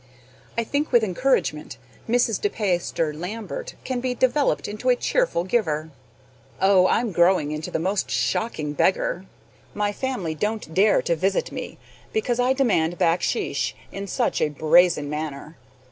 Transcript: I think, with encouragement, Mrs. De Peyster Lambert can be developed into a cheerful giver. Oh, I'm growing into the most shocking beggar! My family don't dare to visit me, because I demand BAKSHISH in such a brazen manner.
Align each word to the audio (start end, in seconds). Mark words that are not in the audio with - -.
I 0.57 0.63
think, 0.63 0.91
with 0.91 1.03
encouragement, 1.03 1.77
Mrs. 2.09 2.41
De 2.41 2.49
Peyster 2.49 3.13
Lambert 3.13 3.75
can 3.83 3.99
be 3.99 4.15
developed 4.15 4.67
into 4.67 4.89
a 4.89 4.95
cheerful 4.95 5.43
giver. 5.43 5.91
Oh, 6.59 6.87
I'm 6.87 7.11
growing 7.11 7.51
into 7.51 7.69
the 7.69 7.77
most 7.77 8.09
shocking 8.09 8.73
beggar! 8.73 9.25
My 9.75 9.91
family 9.91 10.33
don't 10.33 10.73
dare 10.73 11.03
to 11.03 11.15
visit 11.15 11.51
me, 11.51 11.77
because 12.13 12.39
I 12.39 12.53
demand 12.53 12.97
BAKSHISH 12.97 13.75
in 13.91 14.07
such 14.07 14.41
a 14.41 14.49
brazen 14.49 15.07
manner. 15.07 15.55